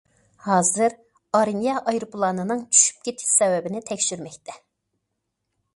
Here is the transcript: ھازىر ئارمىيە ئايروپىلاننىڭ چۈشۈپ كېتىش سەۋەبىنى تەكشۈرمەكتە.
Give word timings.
ھازىر 0.43 0.95
ئارمىيە 1.39 1.75
ئايروپىلاننىڭ 1.91 2.65
چۈشۈپ 2.77 3.07
كېتىش 3.09 3.35
سەۋەبىنى 3.35 3.87
تەكشۈرمەكتە. 3.93 4.59